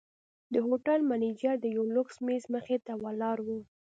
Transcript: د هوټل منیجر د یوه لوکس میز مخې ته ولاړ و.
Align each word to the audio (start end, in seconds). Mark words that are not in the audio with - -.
د 0.53 0.55
هوټل 0.65 0.99
منیجر 1.11 1.55
د 1.61 1.65
یوه 1.75 1.91
لوکس 1.95 2.15
میز 2.25 2.43
مخې 2.53 2.77
ته 2.85 2.93
ولاړ 3.03 3.37
و. 3.47 3.47